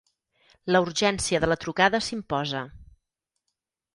La 0.75 0.79
urgència 0.85 1.41
de 1.43 1.49
la 1.51 1.57
trucada 1.65 2.01
s'imposa. 2.07 2.65